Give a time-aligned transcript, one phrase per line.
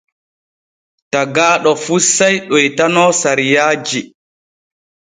[1.11, 4.01] Tagaaɗo fu sey ɗoytano sariyaaji.